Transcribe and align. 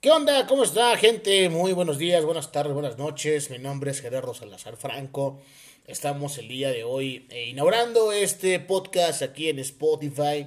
¿Qué 0.00 0.12
onda? 0.12 0.46
¿Cómo 0.46 0.62
está, 0.62 0.96
gente? 0.96 1.48
Muy 1.48 1.72
buenos 1.72 1.98
días, 1.98 2.24
buenas 2.24 2.52
tardes, 2.52 2.72
buenas 2.72 2.98
noches. 2.98 3.50
Mi 3.50 3.58
nombre 3.58 3.90
es 3.90 4.00
Gerardo 4.00 4.32
Salazar 4.32 4.76
Franco. 4.76 5.42
Estamos 5.88 6.38
el 6.38 6.46
día 6.46 6.70
de 6.70 6.84
hoy 6.84 7.26
eh, 7.30 7.48
inaugurando 7.48 8.12
este 8.12 8.60
podcast 8.60 9.22
aquí 9.22 9.48
en 9.48 9.58
Spotify. 9.58 10.46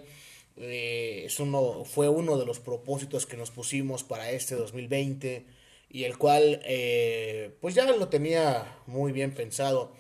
Eh, 0.55 1.23
es 1.25 1.37
uno, 1.41 1.83
fue 1.83 2.07
uno 2.07 2.37
de 2.37 2.45
los 2.45 2.61
propósitos 2.61 3.25
que 3.25 3.35
nos 3.35 3.51
pusimos 3.51 4.05
para 4.05 4.31
este 4.31 4.55
2020 4.55 5.45
y 5.89 6.05
el 6.05 6.17
cual 6.17 6.61
eh, 6.63 7.53
pues 7.59 7.75
ya 7.75 7.85
lo 7.91 8.07
tenía 8.07 8.77
muy 8.87 9.11
bien 9.11 9.35
pensado 9.35 9.91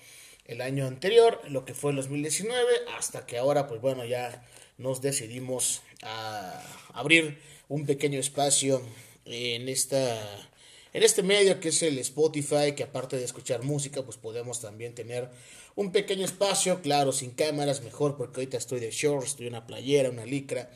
el 0.45 0.61
año 0.61 0.87
anterior, 0.87 1.41
lo 1.49 1.65
que 1.65 1.73
fue 1.73 1.91
el 1.91 1.97
2019, 1.97 2.55
hasta 2.97 3.25
que 3.25 3.37
ahora 3.37 3.67
pues 3.67 3.81
bueno 3.81 4.05
ya 4.05 4.47
nos 4.77 5.01
decidimos 5.01 5.81
a 6.03 6.63
abrir 6.93 7.37
un 7.67 7.85
pequeño 7.85 8.17
espacio 8.17 8.81
en 9.25 9.69
esta 9.69 10.49
en 10.93 11.03
este 11.03 11.23
medio 11.23 11.59
que 11.59 11.69
es 11.69 11.81
el 11.83 11.97
Spotify, 11.99 12.73
que 12.75 12.83
aparte 12.83 13.17
de 13.17 13.23
escuchar 13.23 13.63
música, 13.63 14.03
pues 14.03 14.17
podemos 14.17 14.59
también 14.59 14.93
tener 14.93 15.29
un 15.75 15.91
pequeño 15.91 16.25
espacio, 16.25 16.81
claro, 16.81 17.13
sin 17.13 17.31
cámaras, 17.31 17.81
mejor 17.81 18.17
porque 18.17 18.41
ahorita 18.41 18.57
estoy 18.57 18.81
de 18.81 18.91
shorts, 18.91 19.29
estoy 19.29 19.47
en 19.47 19.53
una 19.53 19.65
playera, 19.67 20.09
una 20.09 20.25
licra, 20.25 20.69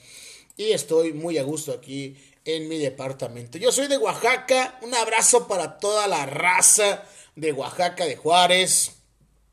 y 0.55 0.71
estoy 0.71 1.11
muy 1.11 1.37
a 1.37 1.43
gusto 1.43 1.73
aquí 1.73 2.15
en 2.45 2.69
mi 2.69 2.77
departamento. 2.77 3.57
Yo 3.57 3.73
soy 3.73 3.87
de 3.87 3.97
Oaxaca, 3.97 4.79
un 4.83 4.93
abrazo 4.93 5.47
para 5.49 5.79
toda 5.79 6.07
la 6.07 6.25
raza 6.25 7.03
de 7.35 7.51
Oaxaca, 7.51 8.05
de 8.05 8.15
Juárez, 8.15 8.93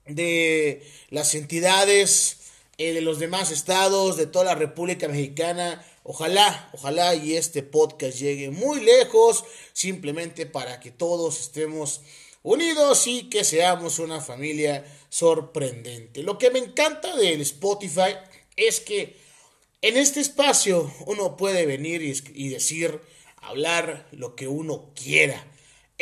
de 0.07 0.83
las 1.11 1.35
entidades, 1.35 2.42
eh, 2.79 2.93
de 2.93 3.01
los 3.01 3.19
demás 3.19 3.51
estados, 3.51 4.17
de 4.17 4.27
toda 4.27 4.47
la 4.47 4.55
República 4.55 5.09
Mexicana. 5.09 5.85
Ojalá, 6.05 6.71
ojalá 6.73 7.15
y 7.15 7.37
este 7.37 7.63
podcast 7.63 8.19
llegue 8.19 8.51
muy 8.51 8.81
lejos, 8.81 9.45
simplemente 9.73 10.47
para 10.47 10.81
que 10.81 10.91
todos 10.91 11.41
estemos 11.41 12.01
unidos 12.43 13.07
y 13.07 13.29
que 13.29 13.45
seamos 13.45 13.99
una 13.99 14.21
familia 14.21 14.85
sorprendente. 15.09 16.23
Lo 16.23 16.39
que 16.39 16.51
me 16.51 16.59
encanta 16.59 17.17
del 17.17 17.41
Spotify 17.43 18.17
es 18.57 18.81
que 18.81 19.17
en 19.81 19.97
este 19.97 20.21
espacio 20.21 20.93
uno 21.07 21.37
puede 21.37 21.67
venir 21.67 22.03
y, 22.03 22.49
decir, 22.49 23.01
hablar 23.37 24.09
lo 24.13 24.35
que 24.35 24.49
uno 24.49 24.91
quiera. 24.95 25.45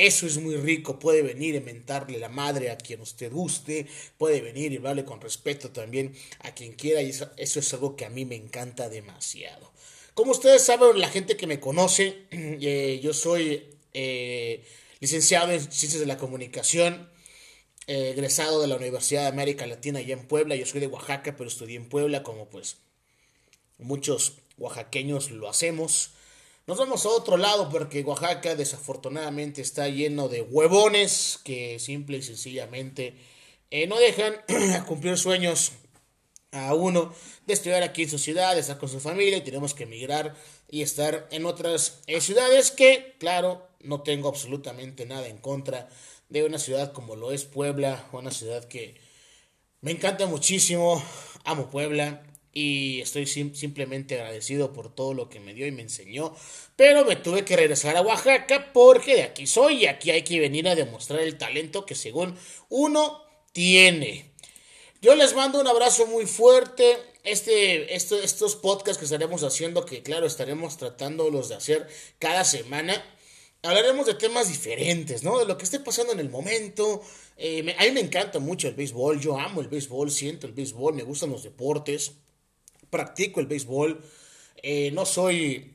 Eso 0.01 0.27
es 0.27 0.39
muy 0.39 0.57
rico, 0.57 0.99
puede 0.99 1.21
venir 1.21 1.55
y 1.55 1.61
mentarle 1.61 2.19
la 2.19 2.31
madre 2.31 2.71
a 2.71 2.79
quien 2.79 3.03
usted 3.03 3.31
guste, 3.31 3.87
puede 4.17 4.41
venir 4.41 4.73
y 4.73 4.79
hablarle 4.79 5.05
con 5.05 5.21
respeto 5.21 5.73
también 5.73 6.15
a 6.39 6.55
quien 6.55 6.73
quiera 6.73 7.03
y 7.03 7.11
eso, 7.11 7.31
es 7.37 7.75
algo 7.75 7.97
que 7.97 8.07
a 8.07 8.09
mí 8.09 8.25
me 8.25 8.35
encanta 8.35 8.89
demasiado. 8.89 9.71
Como 10.15 10.31
ustedes 10.31 10.65
saben, 10.65 10.99
la 10.99 11.11
gente 11.11 11.37
que 11.37 11.47
me 11.47 11.61
conoce, 11.61 12.17
eh, 12.31 12.99
yo 13.03 13.13
soy 13.13 13.69
eh, 13.93 14.65
licenciado 15.01 15.53
en 15.53 15.61
Ciencias 15.61 16.01
de 16.01 16.07
la 16.07 16.17
Comunicación, 16.17 17.11
eh, 17.87 18.13
egresado 18.13 18.63
de 18.63 18.69
la 18.69 18.77
Universidad 18.77 19.25
de 19.25 19.29
América 19.29 19.67
Latina 19.67 19.99
allá 19.99 20.15
en 20.15 20.27
Puebla, 20.27 20.57
yo 20.57 20.65
soy 20.65 20.81
de 20.81 20.87
Oaxaca, 20.87 21.37
pero 21.37 21.51
estudié 21.51 21.77
en 21.77 21.91
Puebla 21.91 22.23
como 22.23 22.49
pues 22.49 22.79
muchos 23.77 24.39
oaxaqueños 24.57 25.31
lo 25.31 25.47
hacemos. 25.51 26.13
Nos 26.71 26.79
vamos 26.79 27.05
a 27.05 27.09
otro 27.09 27.37
lado 27.37 27.69
porque 27.69 28.05
Oaxaca 28.05 28.55
desafortunadamente 28.55 29.61
está 29.61 29.89
lleno 29.89 30.29
de 30.29 30.41
huevones 30.41 31.41
que 31.43 31.81
simple 31.81 32.19
y 32.19 32.23
sencillamente 32.23 33.17
eh, 33.73 33.89
no 33.89 33.99
dejan 33.99 34.37
cumplir 34.87 35.19
sueños 35.19 35.73
a 36.53 36.73
uno 36.75 37.13
de 37.45 37.55
estudiar 37.55 37.83
aquí 37.83 38.05
en 38.05 38.11
su 38.11 38.21
ciudad, 38.21 38.55
de 38.55 38.61
estar 38.61 38.79
con 38.79 38.89
su 38.89 39.01
familia 39.01 39.39
y 39.39 39.41
tenemos 39.41 39.75
que 39.75 39.83
emigrar 39.83 40.37
y 40.69 40.83
estar 40.83 41.27
en 41.33 41.45
otras 41.45 42.03
eh, 42.07 42.21
ciudades 42.21 42.71
que, 42.71 43.17
claro, 43.19 43.67
no 43.81 44.03
tengo 44.03 44.29
absolutamente 44.29 45.07
nada 45.07 45.27
en 45.27 45.39
contra 45.39 45.89
de 46.29 46.45
una 46.45 46.61
ciudad 46.61 46.93
como 46.93 47.17
lo 47.17 47.33
es 47.33 47.47
Puebla, 47.47 48.09
una 48.13 48.31
ciudad 48.31 48.63
que 48.67 48.95
me 49.81 49.91
encanta 49.91 50.27
muchísimo, 50.27 51.03
amo 51.43 51.69
Puebla, 51.69 52.23
y 52.53 53.01
estoy 53.01 53.27
simplemente 53.27 54.17
agradecido 54.17 54.73
por 54.73 54.93
todo 54.93 55.15
lo 55.15 55.29
que 55.29 55.39
me 55.39 55.55
dio 55.55 55.67
y 55.67 55.73
me 55.73 55.83
enseñó. 55.83 56.35
Pero 56.77 57.05
me 57.05 57.17
tuve 57.17 57.45
que 57.45 57.57
regresar 57.57 57.97
a 57.97 58.03
Oaxaca 58.03 58.73
porque 58.73 59.15
de 59.15 59.23
aquí 59.23 59.47
soy 59.47 59.85
y 59.85 59.87
aquí 59.87 60.11
hay 60.11 60.23
que 60.23 60.41
venir 60.41 60.69
a 60.69 60.75
demostrar 60.75 61.21
el 61.21 61.39
talento 61.39 61.87
que 61.87 61.95
según 61.95 62.37
uno 62.69 63.23
tiene. 63.53 64.33
Yo 65.01 65.15
les 65.15 65.35
mando 65.35 65.61
un 65.61 65.69
abrazo 65.69 66.07
muy 66.07 66.27
fuerte. 66.27 66.99
Este, 67.23 67.95
estos 67.95 68.57
podcasts 68.57 68.99
que 68.99 69.05
estaremos 69.05 69.45
haciendo, 69.45 69.85
que 69.85 70.03
claro, 70.03 70.27
estaremos 70.27 70.77
tratándolos 70.77 71.51
de 71.51 71.55
hacer 71.55 71.87
cada 72.19 72.45
semana. 72.45 73.03
Hablaremos 73.63 74.07
de 74.07 74.15
temas 74.15 74.49
diferentes, 74.49 75.23
¿no? 75.23 75.39
De 75.39 75.45
lo 75.45 75.59
que 75.59 75.65
esté 75.65 75.81
pasando 75.81 76.13
en 76.15 76.21
el 76.21 76.31
momento. 76.31 77.03
Eh, 77.37 77.77
a 77.79 77.85
mí 77.85 77.91
me 77.93 78.01
encanta 78.01 78.39
mucho 78.39 78.69
el 78.69 78.75
béisbol. 78.75 79.21
Yo 79.21 79.39
amo 79.39 79.61
el 79.61 79.69
béisbol, 79.69 80.11
siento 80.11 80.47
el 80.47 80.55
béisbol, 80.55 80.95
me 80.95 81.03
gustan 81.03 81.31
los 81.31 81.43
deportes 81.43 82.13
practico 82.91 83.41
el 83.41 83.47
béisbol, 83.47 84.05
eh, 84.63 84.91
no 84.93 85.07
soy 85.07 85.73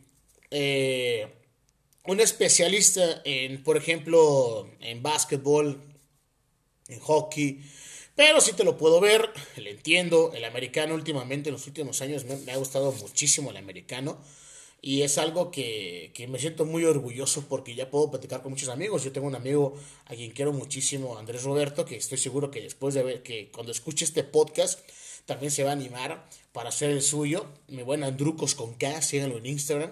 eh, 0.51 1.27
un 2.05 2.19
especialista 2.19 3.21
en, 3.25 3.63
por 3.63 3.77
ejemplo, 3.77 4.69
en 4.79 5.01
básquetbol, 5.01 5.81
en 6.87 6.99
hockey, 6.99 7.61
pero 8.15 8.39
sí 8.39 8.53
te 8.53 8.63
lo 8.63 8.77
puedo 8.77 9.01
ver, 9.01 9.29
le 9.57 9.71
entiendo, 9.71 10.31
el 10.33 10.45
americano 10.45 10.93
últimamente, 10.93 11.49
en 11.49 11.53
los 11.53 11.67
últimos 11.67 12.01
años 12.01 12.23
me, 12.23 12.51
ha 12.51 12.57
gustado 12.57 12.91
muchísimo 12.93 13.51
el 13.51 13.57
americano. 13.57 14.17
Y 14.81 15.01
es 15.01 15.17
algo 15.17 15.49
que, 15.49 16.11
que, 16.13 16.27
me 16.27 16.37
siento 16.37 16.63
muy 16.63 16.85
orgulloso 16.85 17.45
porque 17.49 17.73
ya 17.73 17.89
puedo 17.89 18.11
platicar 18.11 18.43
con 18.43 18.51
muchos 18.51 18.69
amigos. 18.69 19.03
Yo 19.03 19.11
tengo 19.11 19.25
un 19.25 19.35
amigo 19.35 19.73
a 20.05 20.15
quien 20.15 20.31
quiero 20.31 20.53
muchísimo, 20.53 21.17
Andrés 21.17 21.43
Roberto, 21.43 21.85
que 21.85 21.95
estoy 21.95 22.19
seguro 22.19 22.51
que 22.51 22.61
después 22.61 22.93
de 22.93 23.03
ver 23.03 23.23
que 23.23 23.49
cuando 23.51 23.71
escuche 23.71 24.05
este 24.05 24.23
podcast 24.23 24.79
también 25.25 25.51
se 25.51 25.63
va 25.63 25.71
a 25.71 25.73
animar 25.73 26.25
para 26.51 26.69
hacer 26.69 26.91
el 26.91 27.01
suyo. 27.01 27.45
Mi 27.67 27.81
buen 27.81 28.03
Andrucos 28.03 28.55
con 28.55 28.75
K, 28.75 29.01
síganlo 29.01 29.37
en 29.37 29.47
Instagram. 29.47 29.91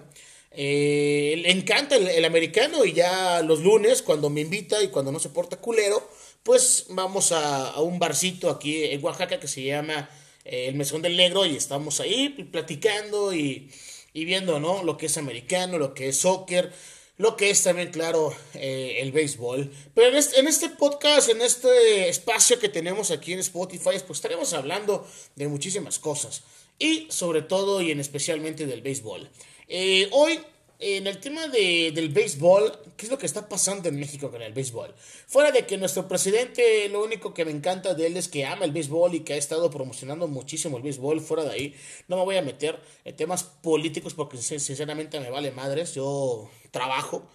Eh, 0.56 1.34
le 1.42 1.50
encanta 1.50 1.96
el, 1.96 2.24
americano 2.24 2.84
y 2.84 2.92
ya 2.92 3.42
los 3.42 3.60
lunes, 3.60 4.02
cuando 4.02 4.30
me 4.30 4.42
invita 4.42 4.80
y 4.82 4.88
cuando 4.88 5.10
no 5.10 5.18
se 5.18 5.28
porta 5.30 5.56
culero, 5.56 6.08
pues 6.44 6.86
vamos 6.90 7.32
a, 7.32 7.80
un 7.80 7.98
barcito 7.98 8.50
aquí 8.50 8.84
en 8.84 9.04
Oaxaca 9.04 9.40
que 9.40 9.48
se 9.48 9.64
llama 9.64 10.08
eh, 10.44 10.66
El 10.68 10.76
Mesón 10.76 11.02
del 11.02 11.16
Negro 11.16 11.44
y 11.44 11.56
estamos 11.56 11.98
ahí 11.98 12.28
platicando 12.52 13.34
y, 13.34 13.68
y 14.14 14.24
viendo, 14.24 14.58
¿no? 14.58 14.82
Lo 14.82 14.96
que 14.96 15.06
es 15.06 15.18
americano, 15.18 15.76
lo 15.76 15.92
que 15.92 16.08
es 16.08 16.16
soccer 16.16 16.72
lo 17.16 17.36
que 17.36 17.50
es 17.50 17.62
también, 17.62 17.92
claro, 17.92 18.34
eh, 18.54 18.96
el 19.00 19.12
béisbol. 19.12 19.70
Pero 19.94 20.08
en 20.08 20.16
este, 20.16 20.40
en 20.40 20.48
este, 20.48 20.68
podcast, 20.68 21.28
en 21.28 21.42
este 21.42 22.08
espacio 22.08 22.58
que 22.58 22.68
tenemos 22.68 23.12
aquí 23.12 23.32
en 23.32 23.38
Spotify, 23.38 24.00
pues 24.04 24.18
estaremos 24.18 24.52
hablando 24.52 25.06
de 25.36 25.46
muchísimas 25.46 26.00
cosas. 26.00 26.42
Y 26.78 27.06
sobre 27.10 27.42
todo 27.42 27.80
y 27.80 27.92
en 27.92 28.00
especialmente 28.00 28.66
del 28.66 28.82
béisbol. 28.82 29.30
Eh, 29.68 30.08
hoy 30.10 30.40
en 30.78 31.06
el 31.06 31.18
tema 31.18 31.48
de, 31.48 31.92
del 31.94 32.08
béisbol, 32.08 32.72
¿qué 32.96 33.06
es 33.06 33.10
lo 33.10 33.18
que 33.18 33.26
está 33.26 33.48
pasando 33.48 33.88
en 33.88 33.98
México 33.98 34.30
con 34.30 34.42
el 34.42 34.52
béisbol? 34.52 34.94
Fuera 35.26 35.52
de 35.52 35.66
que 35.66 35.78
nuestro 35.78 36.08
presidente, 36.08 36.88
lo 36.88 37.02
único 37.02 37.32
que 37.32 37.44
me 37.44 37.52
encanta 37.52 37.94
de 37.94 38.06
él 38.06 38.16
es 38.16 38.28
que 38.28 38.44
ama 38.44 38.64
el 38.64 38.72
béisbol 38.72 39.14
y 39.14 39.20
que 39.20 39.34
ha 39.34 39.36
estado 39.36 39.70
promocionando 39.70 40.26
muchísimo 40.28 40.76
el 40.76 40.82
béisbol, 40.82 41.20
fuera 41.20 41.44
de 41.44 41.50
ahí, 41.50 41.74
no 42.08 42.16
me 42.16 42.24
voy 42.24 42.36
a 42.36 42.42
meter 42.42 42.80
en 43.04 43.16
temas 43.16 43.44
políticos 43.44 44.14
porque 44.14 44.36
sinceramente 44.36 45.20
me 45.20 45.30
vale 45.30 45.52
madres, 45.52 45.94
yo 45.94 46.50
trabajo 46.70 47.28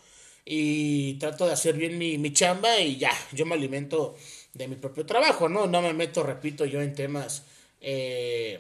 y 0.46 1.14
trato 1.16 1.46
de 1.46 1.54
hacer 1.54 1.76
bien 1.76 1.98
mi, 1.98 2.18
mi 2.18 2.34
chamba 2.34 2.80
y 2.80 2.98
ya, 2.98 3.12
yo 3.32 3.46
me 3.46 3.56
alimento 3.56 4.16
de 4.54 4.68
mi 4.68 4.76
propio 4.76 5.06
trabajo, 5.06 5.48
¿no? 5.48 5.68
No 5.68 5.82
me 5.82 5.94
meto, 5.94 6.24
repito, 6.24 6.66
yo 6.66 6.82
en 6.82 6.94
temas... 6.94 7.44
Eh, 7.82 8.60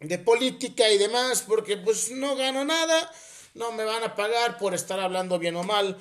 de 0.00 0.18
política 0.18 0.90
y 0.90 0.98
demás, 0.98 1.44
porque 1.46 1.76
pues 1.76 2.10
no 2.10 2.34
gano 2.34 2.64
nada 2.64 3.12
no 3.54 3.72
me 3.72 3.84
van 3.84 4.02
a 4.02 4.14
pagar 4.14 4.58
por 4.58 4.74
estar 4.74 5.00
hablando 5.00 5.38
bien 5.38 5.56
o 5.56 5.62
mal 5.62 5.96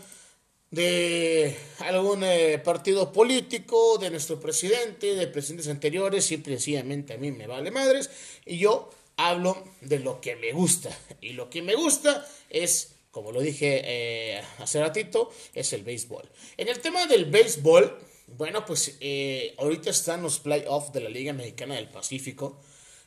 de 0.72 1.56
algún 1.80 2.24
eh, 2.24 2.58
partido 2.64 3.12
político, 3.12 3.98
de 3.98 4.10
nuestro 4.10 4.40
presidente, 4.40 5.16
de 5.16 5.28
presidentes 5.28 5.68
anteriores, 5.68 6.32
y 6.32 6.38
sencillamente 6.38 7.14
a 7.14 7.18
mí 7.18 7.32
me 7.32 7.46
vale 7.46 7.72
madres 7.72 8.10
y 8.46 8.58
yo 8.58 8.90
hablo 9.18 9.64
de 9.82 10.00
lo 10.00 10.22
que 10.22 10.38
me 10.38 10.54
gusta 10.54 10.98
y 11.20 11.34
lo 11.34 11.50
que 11.50 11.62
me 11.62 11.76
gusta 11.76 12.26
es, 12.50 12.96
como 13.12 13.34
lo 13.34 13.42
dije 13.42 13.82
eh, 13.84 14.42
hace 14.60 14.80
ratito, 14.80 15.30
es 15.54 15.74
el 15.74 15.84
béisbol. 15.84 16.30
En 16.56 16.70
el 16.70 16.80
tema 16.80 17.06
del 17.06 17.26
béisbol, 17.26 18.00
bueno, 18.38 18.66
pues 18.66 18.96
eh, 19.02 19.54
ahorita 19.58 19.90
están 19.90 20.24
los 20.24 20.40
playoffs 20.40 20.94
de 20.94 21.02
la 21.02 21.10
Liga 21.10 21.34
Mexicana 21.34 21.76
del 21.76 21.90
Pacífico. 21.90 22.62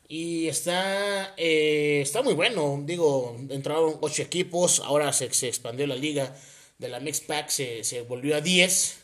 Y 0.09 0.49
está, 0.49 1.35
eh, 1.37 2.01
está 2.03 2.23
muy 2.23 2.35
bueno. 2.35 2.83
Digo, 2.85 3.37
entraron 3.51 3.99
ocho 4.01 4.23
equipos. 4.23 4.81
Ahora 4.81 5.13
se, 5.13 5.33
se 5.33 5.49
expandió 5.49 5.87
la 5.87 5.97
liga 5.97 6.37
de 6.79 6.89
la 6.89 7.01
Mix 7.01 7.21
Pack, 7.21 7.49
se, 7.49 7.85
se 7.85 8.03
volvió 8.03 8.37
a 8.37 8.41
10. 8.41 8.99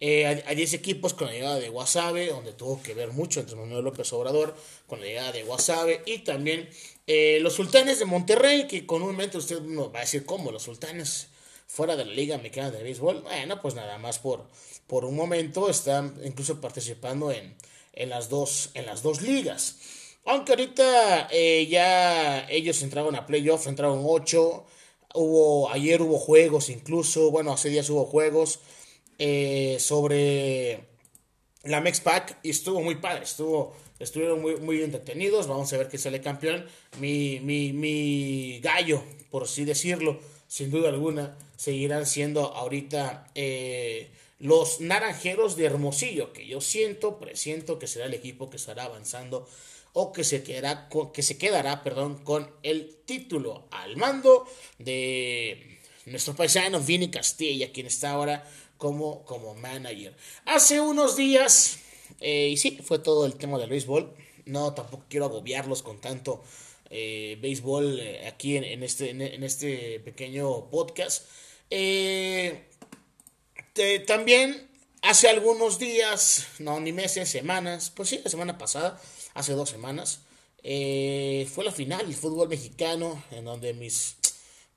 Eh, 0.00 0.26
a, 0.26 0.54
10 0.54 0.74
equipos 0.74 1.12
con 1.12 1.26
la 1.26 1.32
llegada 1.32 1.58
de 1.58 1.70
Wasabe, 1.70 2.28
donde 2.28 2.52
tuvo 2.52 2.80
que 2.80 2.94
ver 2.94 3.10
mucho 3.10 3.40
entre 3.40 3.56
Manuel 3.56 3.84
López 3.84 4.12
Obrador 4.12 4.54
con 4.86 5.00
la 5.00 5.06
llegada 5.06 5.32
de 5.32 5.42
Wasabe. 5.42 6.02
Y 6.06 6.18
también 6.18 6.68
eh, 7.06 7.38
los 7.40 7.54
sultanes 7.54 7.98
de 7.98 8.04
Monterrey, 8.04 8.68
que 8.68 8.86
comúnmente 8.86 9.38
usted 9.38 9.60
no 9.60 9.90
va 9.90 10.00
a 10.00 10.02
decir 10.02 10.24
cómo, 10.24 10.52
los 10.52 10.62
sultanes. 10.62 11.28
fuera 11.66 11.96
de 11.96 12.04
la 12.04 12.12
Liga 12.12 12.38
Mexicana 12.38 12.70
de 12.70 12.82
Béisbol, 12.82 13.22
bueno, 13.22 13.60
pues 13.60 13.74
nada 13.74 13.98
más 13.98 14.18
por, 14.20 14.46
por 14.86 15.04
un 15.04 15.16
momento 15.16 15.68
están 15.68 16.18
incluso 16.24 16.60
participando 16.60 17.30
en, 17.30 17.54
en, 17.92 18.08
las, 18.08 18.28
dos, 18.30 18.70
en 18.74 18.86
las 18.86 19.02
dos 19.02 19.20
ligas. 19.20 19.76
Aunque 20.28 20.52
ahorita 20.52 21.28
eh, 21.30 21.66
ya 21.70 22.46
ellos 22.50 22.82
entraron 22.82 23.16
a 23.16 23.24
playoff, 23.24 23.66
entraron 23.66 24.02
8. 24.04 24.66
Hubo, 25.14 25.70
ayer 25.70 26.02
hubo 26.02 26.18
juegos 26.18 26.68
incluso, 26.68 27.30
bueno, 27.30 27.50
hace 27.50 27.70
días 27.70 27.88
hubo 27.88 28.04
juegos 28.04 28.60
eh, 29.18 29.78
sobre 29.80 30.84
la 31.62 31.80
Mexpac 31.80 32.40
y 32.42 32.50
estuvo 32.50 32.82
muy 32.82 32.96
padre, 32.96 33.24
estuvo, 33.24 33.74
estuvieron 33.98 34.42
muy, 34.42 34.56
muy 34.56 34.82
entretenidos. 34.82 35.46
Vamos 35.46 35.72
a 35.72 35.78
ver 35.78 35.88
qué 35.88 35.96
sale 35.96 36.20
campeón. 36.20 36.66
Mi, 37.00 37.40
mi, 37.40 37.72
mi 37.72 38.60
gallo, 38.60 39.02
por 39.30 39.44
así 39.44 39.64
decirlo, 39.64 40.20
sin 40.46 40.70
duda 40.70 40.90
alguna, 40.90 41.38
seguirán 41.56 42.04
siendo 42.04 42.52
ahorita 42.54 43.30
eh, 43.34 44.10
los 44.40 44.82
naranjeros 44.82 45.56
de 45.56 45.64
Hermosillo, 45.64 46.34
que 46.34 46.46
yo 46.46 46.60
siento, 46.60 47.18
presiento 47.18 47.78
que 47.78 47.86
será 47.86 48.04
el 48.04 48.12
equipo 48.12 48.50
que 48.50 48.58
estará 48.58 48.84
avanzando 48.84 49.48
o 50.00 50.12
que 50.12 50.22
se 50.22 50.44
quedará 50.44 50.88
que 51.12 51.22
se 51.22 51.36
quedará, 51.38 51.82
perdón, 51.82 52.22
con 52.22 52.48
el 52.62 53.02
título 53.04 53.66
al 53.72 53.96
mando 53.96 54.46
de 54.78 55.80
nuestro 56.06 56.36
paisano 56.36 56.78
Vini 56.78 57.10
Castilla, 57.10 57.72
quien 57.72 57.88
está 57.88 58.10
ahora 58.10 58.48
como, 58.76 59.24
como 59.24 59.56
manager. 59.56 60.16
Hace 60.44 60.80
unos 60.80 61.16
días, 61.16 61.80
eh, 62.20 62.48
y 62.52 62.56
sí, 62.56 62.78
fue 62.80 63.00
todo 63.00 63.26
el 63.26 63.34
tema 63.34 63.58
del 63.58 63.70
béisbol. 63.70 64.14
No, 64.46 64.72
tampoco 64.72 65.04
quiero 65.08 65.26
agobiarlos 65.26 65.82
con 65.82 66.00
tanto 66.00 66.44
eh, 66.90 67.36
béisbol 67.42 67.98
eh, 67.98 68.28
aquí 68.28 68.56
en, 68.56 68.84
este, 68.84 69.10
en, 69.10 69.42
este 69.42 69.98
pequeño 69.98 70.70
podcast. 70.70 71.26
también 74.06 74.68
hace 75.02 75.28
algunos 75.28 75.80
días, 75.80 76.46
no 76.60 76.78
ni 76.78 76.92
meses, 76.92 77.28
semanas, 77.28 77.90
pues 77.90 78.10
sí, 78.10 78.20
la 78.22 78.30
semana 78.30 78.58
pasada, 78.58 79.00
hace 79.38 79.52
dos 79.52 79.70
semanas, 79.70 80.20
fue 80.62 81.64
la 81.64 81.72
final 81.72 82.06
del 82.06 82.14
fútbol 82.14 82.48
mexicano, 82.48 83.22
en 83.30 83.44
donde 83.44 83.72
mis 83.74 84.16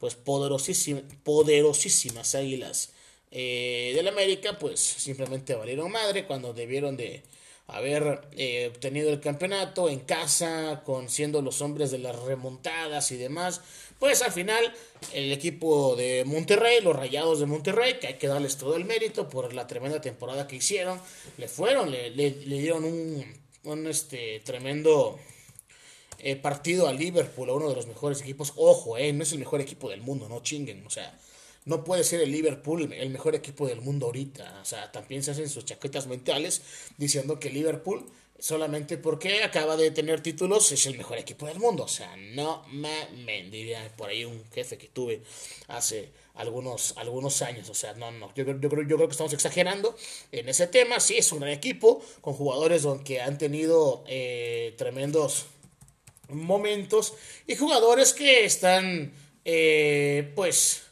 pues 0.01 0.15
poderosísimas, 0.15 1.03
poderosísimas 1.23 2.33
águilas 2.33 2.89
eh, 3.29 3.93
del 3.95 4.07
América, 4.07 4.57
pues 4.59 4.79
simplemente 4.79 5.55
valieron 5.55 5.91
madre 5.91 6.25
cuando 6.25 6.53
debieron 6.53 6.97
de 6.97 7.23
haber 7.67 8.21
eh, 8.33 8.71
obtenido 8.73 9.11
el 9.11 9.21
campeonato 9.21 9.89
en 9.89 9.99
casa, 9.99 10.81
con 10.83 11.07
siendo 11.07 11.41
los 11.41 11.61
hombres 11.61 11.91
de 11.91 11.99
las 11.99 12.17
remontadas 12.17 13.11
y 13.11 13.17
demás. 13.17 13.61
Pues 13.99 14.23
al 14.23 14.31
final 14.31 14.73
el 15.13 15.31
equipo 15.31 15.95
de 15.95 16.23
Monterrey, 16.25 16.81
los 16.81 16.95
Rayados 16.95 17.39
de 17.39 17.45
Monterrey, 17.45 17.99
que 17.99 18.07
hay 18.07 18.13
que 18.15 18.27
darles 18.27 18.57
todo 18.57 18.75
el 18.75 18.83
mérito 18.83 19.29
por 19.29 19.53
la 19.53 19.67
tremenda 19.67 20.01
temporada 20.01 20.47
que 20.47 20.57
hicieron, 20.57 20.99
le 21.37 21.47
fueron, 21.47 21.91
le, 21.91 22.09
le, 22.09 22.31
dieron 22.31 22.83
un, 22.83 23.23
un 23.63 23.87
este, 23.87 24.41
tremendo 24.43 25.19
eh, 26.19 26.35
partido 26.35 26.87
a 26.87 26.93
Liverpool, 26.93 27.49
a 27.49 27.53
uno 27.53 27.69
de 27.69 27.75
los 27.75 27.87
mejores 27.87 28.21
equipos. 28.21 28.53
Ojo, 28.55 28.97
eh, 28.97 29.13
no 29.13 29.23
es 29.23 29.31
el 29.31 29.39
mejor 29.39 29.61
equipo 29.61 29.89
del 29.89 30.01
mundo, 30.01 30.29
no 30.29 30.41
chinguen, 30.41 30.85
o 30.85 30.89
sea 30.89 31.17
no 31.65 31.83
puede 31.83 32.03
ser 32.03 32.21
el 32.21 32.31
Liverpool 32.31 32.91
el 32.93 33.09
mejor 33.09 33.35
equipo 33.35 33.67
del 33.67 33.81
mundo 33.81 34.07
ahorita. 34.07 34.59
O 34.61 34.65
sea, 34.65 34.91
también 34.91 35.23
se 35.23 35.31
hacen 35.31 35.49
sus 35.49 35.65
chaquetas 35.65 36.07
mentales 36.07 36.61
diciendo 36.97 37.39
que 37.39 37.49
Liverpool, 37.49 38.05
solamente 38.39 38.97
porque 38.97 39.43
acaba 39.43 39.77
de 39.77 39.91
tener 39.91 40.21
títulos, 40.21 40.71
es 40.71 40.85
el 40.87 40.97
mejor 40.97 41.19
equipo 41.19 41.45
del 41.45 41.59
mundo. 41.59 41.83
O 41.83 41.87
sea, 41.87 42.15
no 42.17 42.65
me 42.67 43.07
diría 43.49 43.91
por 43.95 44.09
ahí 44.09 44.25
un 44.25 44.43
jefe 44.51 44.77
que 44.77 44.87
tuve 44.87 45.21
hace 45.67 46.09
algunos, 46.35 46.93
algunos 46.97 47.41
años. 47.41 47.69
O 47.69 47.73
sea, 47.73 47.93
no, 47.93 48.11
no. 48.11 48.33
Yo, 48.35 48.45
yo, 48.45 48.69
creo, 48.69 48.87
yo 48.87 48.95
creo 48.95 49.07
que 49.07 49.13
estamos 49.13 49.33
exagerando 49.33 49.95
en 50.31 50.49
ese 50.49 50.67
tema. 50.67 50.99
Sí, 50.99 51.17
es 51.17 51.31
un 51.31 51.39
gran 51.39 51.51
equipo 51.51 52.03
con 52.21 52.33
jugadores 52.33 52.85
que 53.03 53.21
han 53.21 53.37
tenido 53.37 54.03
eh, 54.07 54.73
tremendos 54.77 55.47
momentos 56.29 57.13
y 57.47 57.55
jugadores 57.55 58.13
que 58.13 58.45
están, 58.45 59.13
eh, 59.45 60.31
pues 60.35 60.83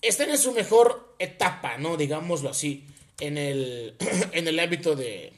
están 0.00 0.30
en 0.30 0.38
su 0.38 0.52
mejor 0.52 1.14
etapa, 1.18 1.78
¿no? 1.78 1.96
Digámoslo 1.96 2.50
así, 2.50 2.86
en 3.20 3.38
el, 3.38 3.96
en 4.32 4.48
el 4.48 4.58
ámbito 4.58 4.94
de, 4.94 5.32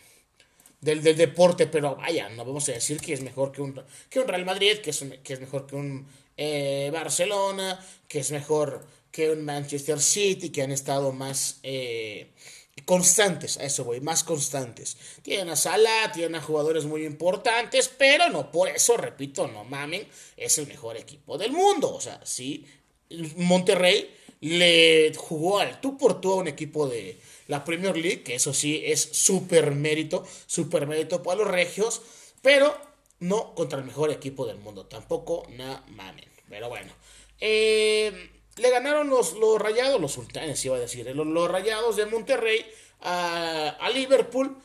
del, 0.80 1.02
deporte, 1.02 1.66
pero 1.66 1.96
vaya, 1.96 2.28
no 2.28 2.44
vamos 2.44 2.68
a 2.68 2.72
decir 2.72 3.00
que 3.00 3.12
es 3.12 3.22
mejor 3.22 3.52
que 3.52 3.62
un, 3.62 3.80
que 4.08 4.20
un 4.20 4.28
Real 4.28 4.44
Madrid, 4.44 4.78
que 4.78 4.90
es, 4.90 5.04
que 5.22 5.32
es 5.32 5.40
mejor 5.40 5.66
que 5.66 5.76
un 5.76 6.06
eh, 6.36 6.90
Barcelona, 6.92 7.84
que 8.06 8.20
es 8.20 8.30
mejor 8.30 8.86
que 9.10 9.30
un 9.30 9.44
Manchester 9.44 10.00
City, 10.00 10.50
que 10.50 10.62
han 10.62 10.72
estado 10.72 11.12
más 11.12 11.60
eh, 11.62 12.32
constantes, 12.84 13.58
a 13.58 13.64
eso 13.64 13.84
voy, 13.84 14.00
más 14.00 14.24
constantes. 14.24 14.96
Tienen 15.22 15.50
a 15.50 15.56
Salah, 15.56 16.12
tienen 16.12 16.36
a 16.36 16.42
jugadores 16.42 16.84
muy 16.84 17.04
importantes, 17.04 17.88
pero 17.88 18.28
no 18.28 18.50
por 18.50 18.68
eso, 18.68 18.96
repito, 18.96 19.48
no 19.48 19.64
mamen, 19.64 20.06
es 20.36 20.58
el 20.58 20.66
mejor 20.66 20.96
equipo 20.96 21.38
del 21.38 21.52
mundo. 21.52 21.94
O 21.94 22.00
sea, 22.00 22.20
sí, 22.24 22.66
Monterrey 23.36 24.14
le 24.40 25.12
jugó 25.16 25.58
al 25.58 25.80
tú 25.80 25.96
por 25.96 26.20
tú 26.20 26.32
a 26.32 26.36
un 26.36 26.48
equipo 26.48 26.86
de 26.88 27.18
la 27.48 27.64
Premier 27.64 27.96
League, 27.96 28.22
que 28.22 28.34
eso 28.34 28.52
sí 28.52 28.82
es 28.84 29.00
súper 29.00 29.72
mérito, 29.72 30.26
súper 30.46 30.86
mérito 30.86 31.22
para 31.22 31.38
los 31.38 31.48
regios, 31.48 32.02
pero 32.42 32.76
no 33.20 33.54
contra 33.54 33.78
el 33.78 33.84
mejor 33.84 34.10
equipo 34.10 34.46
del 34.46 34.58
mundo, 34.58 34.86
tampoco, 34.86 35.46
na 35.50 35.84
mamen. 35.88 36.28
Pero 36.48 36.68
bueno, 36.68 36.92
eh, 37.40 38.30
le 38.58 38.70
ganaron 38.70 39.08
los, 39.08 39.34
los 39.34 39.60
rayados, 39.60 40.00
los 40.00 40.12
sultanes 40.12 40.64
iba 40.64 40.76
a 40.76 40.80
decir, 40.80 41.06
eh, 41.08 41.14
los, 41.14 41.50
rayados 41.50 41.96
de 41.96 42.06
Monterrey 42.06 42.64
a, 43.00 43.90
Liverpool 43.92 44.56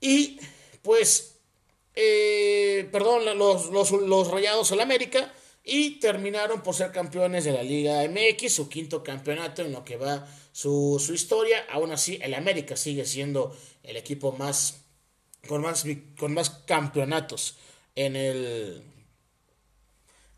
y 0.00 0.38
pues, 0.82 1.36
eh, 1.94 2.88
perdón, 2.92 3.38
los, 3.38 3.70
los, 3.70 3.90
los 3.90 4.30
rayados 4.30 4.72
al 4.72 4.80
América 4.80 5.32
y 5.68 5.98
terminaron 5.98 6.62
por 6.62 6.76
ser 6.76 6.92
campeones 6.92 7.44
de 7.44 7.52
la 7.52 7.62
Liga 7.64 8.06
MX, 8.08 8.52
su 8.52 8.68
quinto 8.68 9.02
campeonato 9.02 9.62
en 9.62 9.72
lo 9.72 9.84
que 9.84 9.96
va 9.96 10.26
su, 10.52 11.02
historia. 11.12 11.66
Aún 11.68 11.90
así, 11.90 12.20
el 12.22 12.34
América 12.34 12.76
sigue 12.76 13.04
siendo 13.04 13.54
el 13.82 13.96
equipo 13.96 14.30
más 14.30 14.84
con 15.48 15.62
más, 15.62 15.84
con 16.18 16.34
más 16.34 16.50
campeonatos 16.50 17.58
en 17.96 18.14
el 18.14 18.84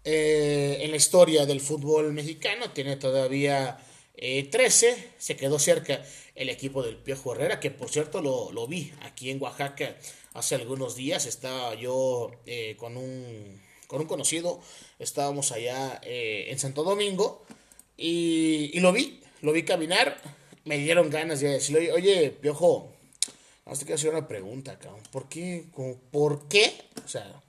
eh, 0.04 0.78
en 0.80 0.90
la 0.90 0.96
historia 0.96 1.46
del 1.46 1.60
fútbol 1.60 2.12
mexicano. 2.12 2.70
Tiene 2.72 2.96
todavía 2.96 3.78
13. 4.16 4.90
Eh, 4.90 5.08
Se 5.18 5.36
quedó 5.36 5.58
cerca 5.58 6.02
el 6.34 6.50
equipo 6.50 6.82
del 6.82 6.96
Piojo 6.96 7.34
Herrera, 7.34 7.60
que 7.60 7.70
por 7.70 7.88
cierto 7.90 8.20
lo, 8.22 8.52
lo 8.52 8.66
vi 8.66 8.92
aquí 9.02 9.30
en 9.30 9.40
Oaxaca 9.42 9.96
hace 10.34 10.54
algunos 10.54 10.96
días. 10.96 11.26
Estaba 11.26 11.74
yo 11.74 12.30
eh, 12.46 12.76
con 12.78 12.96
un 12.96 13.60
con 13.88 14.02
un 14.02 14.06
conocido, 14.06 14.60
estábamos 14.98 15.50
allá 15.50 15.98
eh, 16.04 16.48
en 16.50 16.58
Santo 16.58 16.84
Domingo 16.84 17.44
y, 17.96 18.70
y, 18.74 18.80
lo 18.80 18.92
vi, 18.92 19.18
lo 19.40 19.52
vi 19.52 19.64
caminar, 19.64 20.20
me 20.66 20.76
dieron 20.76 21.08
ganas 21.08 21.40
de 21.40 21.48
decirle, 21.48 21.90
oye, 21.92 22.30
Piojo, 22.30 22.92
vamos 23.64 23.78
quiero 23.78 23.94
hacer 23.94 24.10
una 24.10 24.28
pregunta, 24.28 24.78
cabrón, 24.78 25.02
¿por 25.10 25.30
qué? 25.30 25.64
¿Por 26.10 26.48
qué? 26.48 26.70
O 27.02 27.08
sea, 27.08 27.42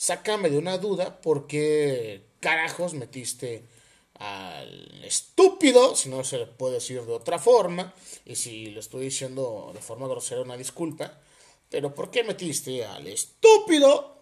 sácame 0.00 0.48
de 0.48 0.56
una 0.56 0.78
duda, 0.78 1.20
¿por 1.20 1.46
qué 1.46 2.22
carajos 2.40 2.94
metiste 2.94 3.66
al 4.14 5.04
estúpido, 5.04 5.94
si 5.94 6.08
no 6.08 6.24
se 6.24 6.38
le 6.38 6.46
puede 6.46 6.76
decir 6.76 7.02
de 7.02 7.12
otra 7.12 7.38
forma, 7.38 7.92
y 8.24 8.34
si 8.34 8.70
lo 8.70 8.80
estoy 8.80 9.04
diciendo 9.04 9.72
de 9.74 9.82
forma 9.82 10.08
grosera, 10.08 10.40
una 10.40 10.56
disculpa, 10.56 11.20
pero 11.68 11.94
¿por 11.94 12.10
qué 12.10 12.24
metiste 12.24 12.82
al 12.82 13.08
estúpido 13.08 14.16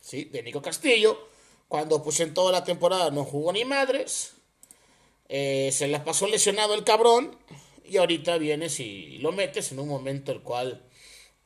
¿sí? 0.00 0.26
de 0.26 0.44
Nico 0.44 0.62
Castillo, 0.62 1.26
cuando 1.66 2.00
pues 2.00 2.20
en 2.20 2.32
toda 2.32 2.52
la 2.52 2.62
temporada 2.62 3.10
no 3.10 3.24
jugó 3.24 3.52
ni 3.52 3.64
madres, 3.64 4.34
eh, 5.28 5.70
se 5.72 5.88
la 5.88 6.04
pasó 6.04 6.28
lesionado 6.28 6.72
el 6.74 6.84
cabrón, 6.84 7.36
y 7.84 7.96
ahorita 7.96 8.38
vienes 8.38 8.78
y 8.78 9.18
lo 9.18 9.32
metes 9.32 9.72
en 9.72 9.80
un 9.80 9.88
momento 9.88 10.30
el 10.30 10.42
cual 10.42 10.84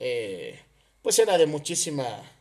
eh, 0.01 0.61
pues 1.01 1.19
era 1.19 1.39
de 1.39 1.47
muchísima 1.47 2.38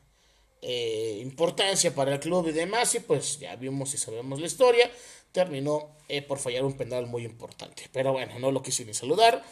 eh, 0.67 1.19
importancia 1.21 1.95
para 1.95 2.13
el 2.13 2.19
club 2.19 2.49
y 2.49 2.51
demás, 2.51 2.93
y 2.95 2.99
pues 2.99 3.39
ya 3.39 3.55
vimos 3.55 3.93
y 3.93 3.97
sabemos 3.97 4.39
la 4.39 4.47
historia, 4.47 4.91
terminó 5.31 5.95
por 6.27 6.39
fallar 6.39 6.63
un 6.65 6.77
penal 6.77 7.07
muy 7.07 7.23
importante. 7.25 7.89
Pero 7.91 8.11
bueno, 8.13 8.37
no 8.39 8.51
lo 8.51 8.61
quise 8.61 8.85
ni 8.85 8.93
saludar. 8.93 9.43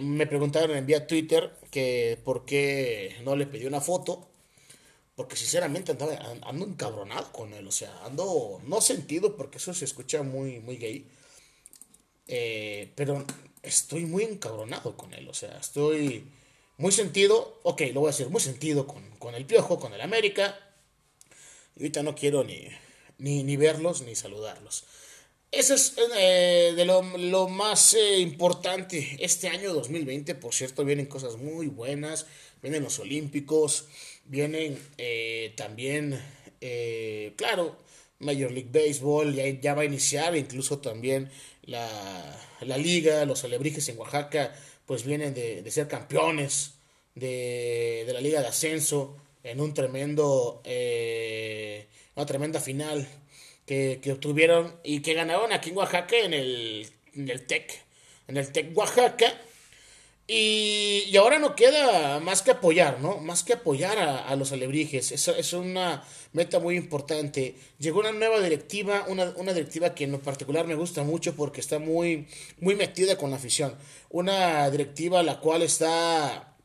me 0.00 0.26
preguntaron 0.26 0.76
en 0.76 0.86
vía 0.86 1.06
Twitter 1.06 1.52
que 1.70 2.18
por 2.24 2.44
qué 2.44 3.16
no 3.24 3.36
le 3.36 3.46
pedí 3.46 3.66
una 3.66 3.80
foto 3.80 4.28
porque 5.14 5.36
sinceramente 5.36 5.96
ando 6.42 6.64
encabronado 6.64 7.30
con 7.32 7.52
él. 7.52 7.66
O 7.66 7.72
sea, 7.72 8.04
ando 8.04 8.60
no 8.66 8.80
sentido 8.80 9.36
porque 9.36 9.58
eso 9.58 9.74
se 9.74 9.84
escucha 9.84 10.22
muy, 10.22 10.60
muy 10.60 10.76
gay. 10.76 11.06
Eh, 12.26 12.90
pero 12.94 13.24
estoy 13.62 14.06
muy 14.06 14.24
encabronado 14.24 14.96
con 14.96 15.12
él. 15.14 15.28
O 15.28 15.34
sea, 15.34 15.58
estoy 15.58 16.24
muy 16.82 16.90
sentido. 16.90 17.60
Ok, 17.62 17.82
lo 17.94 18.00
voy 18.00 18.08
a 18.08 18.10
decir, 18.10 18.28
muy 18.28 18.40
sentido 18.40 18.88
con, 18.88 19.34
el 19.36 19.46
Piojo, 19.46 19.78
con 19.78 19.94
el 19.94 20.00
América. 20.00 20.58
Y 21.76 21.82
ahorita 21.82 22.02
no 22.02 22.16
quiero 22.16 22.42
ni, 22.42 22.66
ni, 23.18 23.44
ni 23.44 23.56
verlos 23.56 24.02
ni 24.02 24.16
saludarlos. 24.16 24.84
eso 25.52 25.74
es 25.74 25.94
eh, 26.18 26.72
de 26.74 26.84
lo, 26.84 27.02
lo 27.18 27.48
más 27.48 27.94
eh, 27.94 28.18
importante. 28.18 29.16
Este 29.20 29.46
año 29.48 29.72
2020, 29.72 30.34
por 30.34 30.54
cierto, 30.54 30.84
vienen 30.84 31.06
cosas 31.06 31.36
muy 31.36 31.68
buenas. 31.68 32.26
Vienen 32.62 32.82
los 32.82 32.98
Olímpicos, 32.98 33.86
vienen 34.24 34.76
eh, 34.98 35.52
también, 35.56 36.20
claro, 37.36 37.76
Major 38.18 38.50
League 38.50 38.70
Baseball, 38.72 39.34
ya, 39.34 39.48
ya 39.48 39.74
va 39.74 39.82
a 39.82 39.84
iniciar, 39.84 40.36
incluso 40.36 40.78
también 40.78 41.30
la, 41.62 41.88
la 42.60 42.76
liga, 42.76 43.24
los 43.24 43.42
alebrijes 43.44 43.88
en 43.88 43.98
Oaxaca, 43.98 44.54
pues 44.86 45.04
vienen 45.04 45.34
de, 45.34 45.62
de 45.62 45.70
ser 45.70 45.88
campeones 45.88 46.74
de, 47.14 48.04
de, 48.06 48.12
la 48.12 48.20
liga 48.20 48.40
de 48.40 48.48
ascenso 48.48 49.16
en 49.42 49.60
un 49.60 49.74
tremendo, 49.74 50.62
una 50.64 52.26
tremenda 52.26 52.60
final 52.60 53.06
que, 53.66 54.12
obtuvieron 54.12 54.74
y 54.84 55.00
que 55.00 55.14
ganaron 55.14 55.52
aquí 55.52 55.70
en 55.70 55.76
Oaxaca 55.76 56.16
en 56.16 56.34
el, 56.34 56.86
en 57.14 57.28
el 57.28 57.46
TEC, 57.46 57.82
en 58.28 58.36
el 58.36 58.52
TEC 58.52 58.76
Oaxaca. 58.76 59.40
Y, 60.26 61.04
y, 61.08 61.16
ahora 61.16 61.38
no 61.38 61.54
queda 61.56 62.20
más 62.20 62.42
que 62.42 62.52
apoyar, 62.52 63.00
¿no? 63.00 63.18
Más 63.18 63.42
que 63.42 63.54
apoyar 63.54 63.98
a, 63.98 64.34
los 64.36 64.52
alebrijes. 64.52 65.12
Eso 65.12 65.34
es 65.34 65.52
una 65.52 66.04
meta 66.32 66.58
muy 66.60 66.76
importante. 66.76 67.56
Llegó 67.78 68.00
una 68.00 68.12
nueva 68.12 68.40
directiva, 68.40 69.04
una, 69.08 69.32
una, 69.36 69.52
directiva 69.52 69.94
que 69.94 70.04
en 70.04 70.12
lo 70.12 70.22
particular 70.22 70.66
me 70.66 70.76
gusta 70.76 71.02
mucho 71.02 71.34
porque 71.34 71.60
está 71.60 71.78
muy, 71.78 72.28
muy 72.60 72.76
metida 72.76 73.18
con 73.18 73.30
la 73.30 73.36
afición. 73.36 73.74
Una 74.10 74.70
directiva 74.70 75.22
la 75.22 75.40
cual 75.40 75.62
está 75.62 76.56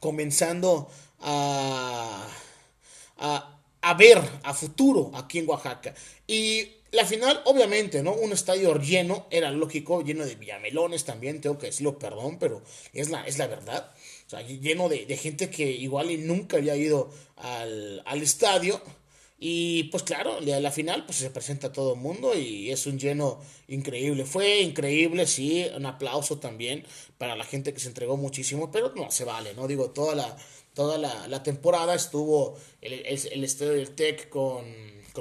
comenzando 0.00 0.90
a, 1.20 2.28
a 3.18 3.58
a 3.80 3.94
ver 3.94 4.20
a 4.42 4.54
futuro 4.54 5.10
aquí 5.14 5.38
en 5.38 5.48
Oaxaca. 5.48 5.94
Y 6.26 6.68
la 6.90 7.04
final, 7.04 7.42
obviamente, 7.44 8.02
¿no? 8.02 8.12
Un 8.12 8.32
estadio 8.32 8.74
lleno, 8.78 9.26
era 9.30 9.50
lógico, 9.50 10.02
lleno 10.02 10.24
de 10.24 10.34
villamelones 10.34 11.04
también, 11.04 11.40
tengo 11.40 11.58
que 11.58 11.66
decirlo, 11.66 11.98
perdón, 11.98 12.38
pero 12.38 12.62
es 12.92 13.10
la, 13.10 13.26
es 13.26 13.38
la 13.38 13.46
verdad. 13.46 13.92
O 14.26 14.30
sea, 14.30 14.42
lleno 14.42 14.88
de, 14.88 15.16
gente 15.16 15.50
que 15.50 15.70
igual 15.70 16.10
y 16.10 16.18
nunca 16.18 16.56
había 16.56 16.76
ido 16.76 17.10
al, 17.36 18.02
al 18.06 18.22
estadio. 18.22 18.80
Y 19.40 19.84
pues 19.84 20.02
claro, 20.02 20.40
la 20.40 20.70
final 20.72 21.06
pues 21.06 21.18
se 21.18 21.30
presenta 21.30 21.68
a 21.68 21.72
todo 21.72 21.94
el 21.94 22.00
mundo 22.00 22.36
y 22.36 22.72
es 22.72 22.86
un 22.86 22.98
lleno 22.98 23.40
increíble. 23.68 24.24
Fue 24.24 24.60
increíble, 24.62 25.26
sí, 25.28 25.64
un 25.76 25.86
aplauso 25.86 26.38
también 26.38 26.84
para 27.18 27.36
la 27.36 27.44
gente 27.44 27.72
que 27.72 27.78
se 27.78 27.88
entregó 27.88 28.16
muchísimo, 28.16 28.72
pero 28.72 28.92
no 28.96 29.12
se 29.12 29.24
vale, 29.24 29.54
¿no? 29.54 29.68
Digo, 29.68 29.90
toda 29.90 30.16
la, 30.16 30.36
toda 30.74 30.98
la, 30.98 31.42
temporada 31.44 31.94
estuvo 31.94 32.56
el, 32.80 32.92
el, 32.94 33.44
estadio 33.44 33.72
del 33.72 33.90
TEC 33.90 34.28
con, 34.28 34.64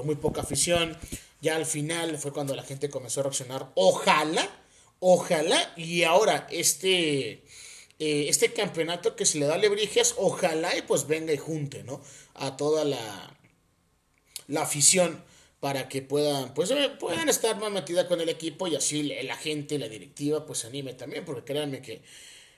muy 0.03 0.15
poca 0.15 0.41
afición. 0.41 0.97
Ya 1.41 1.55
al 1.55 1.65
final 1.65 2.17
fue 2.17 2.33
cuando 2.33 2.55
la 2.55 2.63
gente 2.63 2.89
comenzó 2.89 3.19
a 3.19 3.23
reaccionar. 3.23 3.71
Ojalá, 3.75 4.49
ojalá, 4.99 5.73
y 5.75 6.03
ahora 6.03 6.47
este, 6.51 7.43
eh, 7.99 8.25
este 8.27 8.53
campeonato 8.53 9.15
que 9.15 9.25
se 9.25 9.39
le 9.39 9.45
da 9.45 9.55
a 9.55 9.57
Lebrijes, 9.57 10.15
ojalá 10.17 10.75
y 10.75 10.81
pues 10.81 11.07
venga 11.07 11.33
y 11.33 11.37
junte, 11.37 11.83
¿no? 11.83 12.01
A 12.33 12.57
toda 12.57 12.85
la, 12.85 13.37
la 14.47 14.61
afición 14.63 15.23
para 15.59 15.89
que 15.89 16.01
puedan, 16.01 16.53
pues, 16.53 16.71
eh, 16.71 16.91
puedan 16.99 17.29
estar 17.29 17.59
más 17.59 17.71
metida 17.71 18.07
con 18.07 18.21
el 18.21 18.29
equipo 18.29 18.67
y 18.67 18.75
así 18.75 19.03
la 19.03 19.35
gente, 19.35 19.79
la 19.79 19.89
directiva, 19.89 20.45
pues 20.45 20.59
se 20.59 20.67
anime 20.67 20.93
también, 20.93 21.25
porque 21.25 21.43
créanme 21.43 21.81
que 21.81 22.01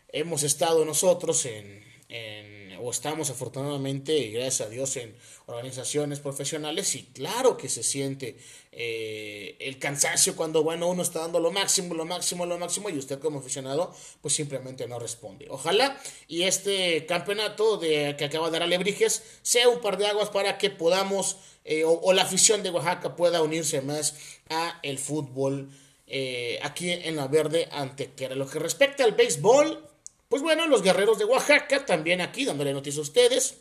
hemos 0.10 0.44
estado 0.44 0.86
nosotros 0.86 1.46
en, 1.46 1.84
en, 2.10 2.75
o 2.82 2.89
estamos 2.89 3.30
afortunadamente, 3.30 4.30
gracias 4.32 4.62
a 4.62 4.70
Dios, 4.70 4.98
en 4.98 5.16
organizaciones 5.46 6.20
profesionales 6.20 6.96
y 6.96 7.04
claro 7.04 7.56
que 7.56 7.70
se 7.70 7.84
siente 7.84 8.36
eh, 8.72 9.56
el 9.60 9.78
cansancio 9.78 10.36
cuando, 10.36 10.63
bueno, 10.63 10.88
uno 10.88 11.04
está 11.04 11.20
dando 11.20 11.39
lo 11.39 11.51
máximo, 11.51 11.94
lo 11.94 12.06
máximo, 12.06 12.48
lo 12.48 12.58
máximo 12.58 12.89
y 12.89 12.98
usted 12.98 13.20
como 13.20 13.39
aficionado, 13.39 13.94
pues 14.22 14.34
simplemente 14.34 14.88
no 14.88 14.98
responde. 14.98 15.46
Ojalá 15.50 16.01
y 16.28 16.44
este 16.44 17.06
campeonato 17.06 17.78
de, 17.78 18.16
que 18.18 18.25
acaba 18.25 18.48
de 18.48 18.54
dar 18.54 18.63
Alebrijes 18.63 19.24
sea 19.44 19.70
un 19.70 19.80
par 19.80 19.98
de 19.98 20.08
aguas 20.08 20.30
para 20.30 20.58
que 20.58 20.72
podamos, 20.72 21.38
eh, 21.63 21.84
o, 21.86 22.12
la 22.13 22.24
afición 22.24 22.63
de 22.63 22.72
Oaxaca 22.72 23.16
pueda 23.16 23.44
unirse 23.44 23.82
más 23.82 24.16
a 24.50 24.80
el 24.82 24.98
fútbol 24.98 25.70
eh, 26.08 26.60
aquí 26.63 26.89
en 26.89 27.16
la 27.16 27.28
verde 27.28 27.70
ante 27.72 28.13
que 28.13 28.30
lo 28.30 28.50
que 28.50 28.58
respecta 28.58 29.04
al 29.04 29.12
béisbol 29.12 29.88
pues 30.30 30.44
bueno, 30.44 30.68
los 30.68 30.84
guerreros 30.84 31.18
de 31.18 31.26
Oaxaca, 31.26 31.86
también 31.86 32.22
aquí 32.22 32.46
dándole 32.46 32.72
noticias 32.72 33.00
a 33.00 33.02
ustedes. 33.02 33.58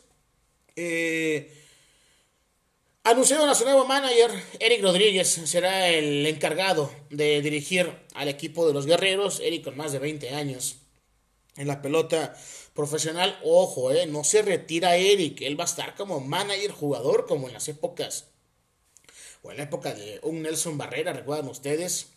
Eh, 0.75 1.51
anunciaron 3.03 3.49
a 3.49 3.55
su 3.55 3.65
nuevo 3.65 3.85
manager, 3.85 4.31
Eric 4.59 4.83
Rodríguez, 4.83 5.27
será 5.27 5.89
el 5.89 6.25
encargado 6.27 6.91
de 7.09 7.41
dirigir 7.41 7.91
al 8.13 8.27
equipo 8.27 8.67
de 8.67 8.73
los 8.73 8.85
guerreros. 8.85 9.39
Eric 9.39 9.63
con 9.63 9.77
más 9.77 9.91
de 9.91 9.99
20 9.99 10.29
años 10.29 10.77
en 11.57 11.67
la 11.67 11.81
pelota 11.81 12.37
profesional. 12.75 13.39
Ojo, 13.43 13.91
eh, 13.91 14.05
no 14.05 14.23
se 14.23 14.43
retira 14.43 14.95
Eric, 14.95 15.41
él 15.41 15.59
va 15.59 15.63
a 15.63 15.67
estar 15.67 15.95
como 15.95 16.19
manager 16.19 16.71
jugador, 16.71 17.25
como 17.25 17.47
en 17.47 17.53
las 17.53 17.67
épocas, 17.67 18.27
o 19.41 19.49
en 19.49 19.57
la 19.57 19.63
época 19.63 19.95
de 19.95 20.19
un 20.21 20.43
Nelson 20.43 20.77
Barrera, 20.77 21.13
recuerdan 21.13 21.49
ustedes 21.49 22.09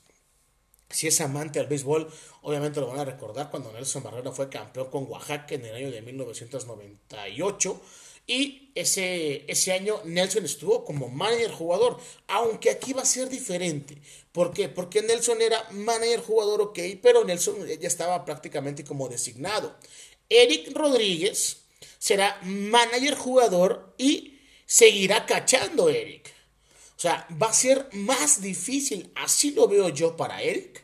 si 0.92 1.08
es 1.08 1.20
amante 1.20 1.58
del 1.58 1.68
béisbol, 1.68 2.08
obviamente 2.42 2.80
lo 2.80 2.86
van 2.86 3.00
a 3.00 3.04
recordar 3.04 3.50
cuando 3.50 3.72
Nelson 3.72 4.02
Barrera 4.02 4.32
fue 4.32 4.48
campeón 4.48 4.90
con 4.90 5.10
Oaxaca 5.10 5.54
en 5.54 5.64
el 5.64 5.74
año 5.74 5.90
de 5.90 6.02
1998. 6.02 7.80
Y 8.26 8.70
ese, 8.76 9.44
ese 9.50 9.72
año 9.72 10.00
Nelson 10.04 10.44
estuvo 10.44 10.84
como 10.84 11.08
manager 11.08 11.50
jugador, 11.50 11.98
aunque 12.28 12.70
aquí 12.70 12.92
va 12.92 13.02
a 13.02 13.06
ser 13.06 13.28
diferente. 13.28 13.98
¿Por 14.30 14.52
qué? 14.52 14.68
Porque 14.68 15.02
Nelson 15.02 15.42
era 15.42 15.66
manager 15.72 16.20
jugador, 16.20 16.60
ok, 16.60 16.78
pero 17.02 17.24
Nelson 17.24 17.66
ya 17.66 17.88
estaba 17.88 18.24
prácticamente 18.24 18.84
como 18.84 19.08
designado. 19.08 19.76
Eric 20.28 20.70
Rodríguez 20.74 21.62
será 21.98 22.38
manager 22.44 23.16
jugador 23.16 23.94
y 23.98 24.38
seguirá 24.66 25.26
cachando 25.26 25.88
Eric. 25.88 26.32
O 26.96 27.00
sea, 27.02 27.26
va 27.42 27.48
a 27.48 27.52
ser 27.52 27.88
más 27.92 28.40
difícil, 28.40 29.10
así 29.16 29.50
lo 29.50 29.66
veo 29.66 29.88
yo 29.88 30.16
para 30.16 30.40
Eric, 30.40 30.81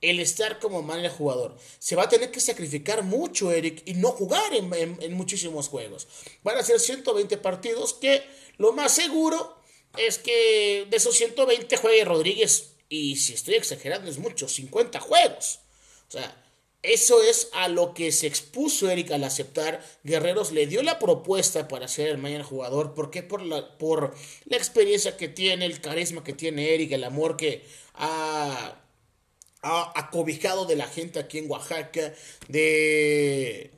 el 0.00 0.20
estar 0.20 0.58
como 0.58 0.82
manager 0.82 1.10
jugador. 1.10 1.56
Se 1.78 1.96
va 1.96 2.04
a 2.04 2.08
tener 2.08 2.30
que 2.30 2.40
sacrificar 2.40 3.02
mucho, 3.02 3.52
Eric, 3.52 3.82
y 3.84 3.94
no 3.94 4.08
jugar 4.08 4.52
en, 4.54 5.12
muchísimos 5.12 5.68
juegos. 5.68 6.08
Van 6.42 6.56
a 6.56 6.62
ser 6.62 6.80
120 6.80 7.36
partidos 7.38 7.94
que 7.94 8.22
lo 8.56 8.72
más 8.72 8.94
seguro 8.94 9.56
es 9.96 10.18
que 10.18 10.86
de 10.88 10.96
esos 10.96 11.16
120 11.16 11.76
juegue 11.76 12.04
Rodríguez. 12.04 12.72
Y 12.88 13.16
si 13.16 13.34
estoy 13.34 13.54
exagerando 13.54 14.10
es 14.10 14.18
mucho, 14.18 14.48
50 14.48 15.00
juegos. 15.00 15.60
O 16.08 16.12
sea, 16.12 16.44
eso 16.82 17.22
es 17.22 17.50
a 17.52 17.68
lo 17.68 17.92
que 17.92 18.10
se 18.10 18.26
expuso 18.26 18.90
Eric 18.90 19.10
al 19.10 19.24
aceptar. 19.24 19.84
Guerreros 20.02 20.50
le 20.50 20.66
dio 20.66 20.82
la 20.82 20.98
propuesta 20.98 21.68
para 21.68 21.88
ser 21.88 22.08
el 22.08 22.18
mañana 22.18 22.42
jugador. 22.42 22.94
¿Por 22.94 23.10
qué? 23.10 23.22
Por 23.22 23.42
la, 23.42 23.76
por 23.76 24.14
la 24.46 24.56
experiencia 24.56 25.16
que 25.16 25.28
tiene, 25.28 25.66
el 25.66 25.80
carisma 25.80 26.24
que 26.24 26.32
tiene 26.32 26.74
Eric, 26.74 26.92
el 26.92 27.04
amor 27.04 27.36
que 27.36 27.64
ha 27.94 28.80
acobijado 29.62 30.64
de 30.64 30.76
la 30.76 30.86
gente 30.86 31.18
aquí 31.18 31.38
en 31.38 31.50
Oaxaca, 31.50 32.14
de 32.48 33.70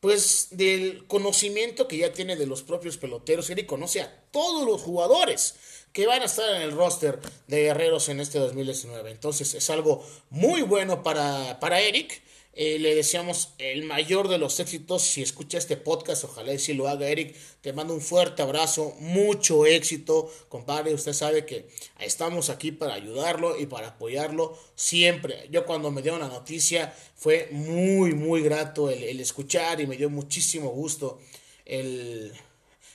pues 0.00 0.48
del 0.50 1.06
conocimiento 1.06 1.88
que 1.88 1.96
ya 1.96 2.12
tiene 2.12 2.36
de 2.36 2.46
los 2.46 2.62
propios 2.62 2.98
peloteros. 2.98 3.48
Eric 3.48 3.64
conoce 3.64 4.02
a 4.02 4.24
todos 4.32 4.66
los 4.66 4.82
jugadores 4.82 5.54
que 5.94 6.06
van 6.06 6.20
a 6.20 6.26
estar 6.26 6.56
en 6.56 6.60
el 6.60 6.72
roster 6.72 7.20
de 7.46 7.62
Guerreros 7.62 8.10
en 8.10 8.20
este 8.20 8.38
2019. 8.38 9.10
Entonces 9.10 9.54
es 9.54 9.70
algo 9.70 10.04
muy 10.28 10.60
bueno 10.60 11.02
para, 11.02 11.58
para 11.58 11.80
Eric. 11.80 12.20
Eh, 12.56 12.78
le 12.78 12.94
deseamos 12.94 13.54
el 13.58 13.82
mayor 13.82 14.28
de 14.28 14.38
los 14.38 14.60
éxitos. 14.60 15.02
Si 15.02 15.22
escucha 15.22 15.58
este 15.58 15.76
podcast, 15.76 16.24
ojalá 16.24 16.54
y 16.54 16.58
si 16.58 16.72
lo 16.74 16.88
haga 16.88 17.08
Eric. 17.08 17.34
Te 17.60 17.72
mando 17.72 17.94
un 17.94 18.00
fuerte 18.00 18.42
abrazo, 18.42 18.94
mucho 19.00 19.66
éxito, 19.66 20.30
compadre. 20.48 20.94
Usted 20.94 21.14
sabe 21.14 21.46
que 21.46 21.66
estamos 21.98 22.50
aquí 22.50 22.70
para 22.70 22.94
ayudarlo 22.94 23.58
y 23.58 23.66
para 23.66 23.88
apoyarlo 23.88 24.56
siempre. 24.76 25.48
Yo 25.50 25.66
cuando 25.66 25.90
me 25.90 26.02
dio 26.02 26.16
la 26.18 26.28
noticia 26.28 26.94
fue 27.16 27.48
muy, 27.50 28.14
muy 28.14 28.42
grato 28.42 28.88
el, 28.88 29.18
escuchar 29.18 29.80
y 29.80 29.86
me 29.86 29.96
dio 29.96 30.08
muchísimo 30.08 30.70
gusto 30.70 31.18
el, 31.64 32.32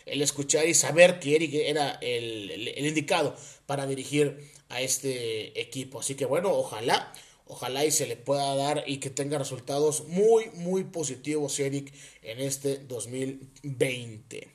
escuchar 0.06 0.68
y 0.68 0.74
saber 0.74 1.20
que 1.20 1.36
Eric 1.36 1.54
era 1.54 2.00
el, 2.02 2.50
el 2.52 2.86
indicado 2.86 3.36
para 3.66 3.86
dirigir 3.86 4.38
a 4.70 4.82
este 4.82 5.60
equipo. 5.60 6.00
Así 6.00 6.16
que 6.16 6.26
bueno, 6.26 6.52
ojalá 6.54 7.12
Ojalá 7.52 7.84
y 7.84 7.90
se 7.90 8.06
le 8.06 8.16
pueda 8.16 8.56
dar 8.56 8.84
y 8.86 8.98
que 8.98 9.10
tenga 9.10 9.40
resultados 9.40 10.08
muy, 10.08 10.52
muy 10.54 10.84
positivos, 10.84 11.60
Eric, 11.60 11.92
en 12.22 12.40
este 12.40 12.78
2020. 12.78 14.48